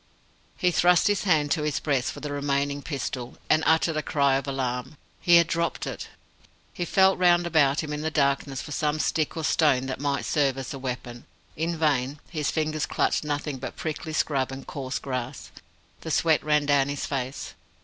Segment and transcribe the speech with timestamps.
[0.57, 4.33] He thrust his hand to his breast for the remaining pistol, and uttered a cry
[4.33, 4.97] of alarm.
[5.19, 6.07] He had dropped it.
[6.73, 10.25] He felt round about him in the darkness for some stick or stone that might
[10.25, 11.27] serve as a weapon.
[11.55, 12.19] In vain.
[12.31, 15.51] His fingers clutched nothing but prickly scrub and coarse grass.
[15.99, 17.53] The sweat ran down his face.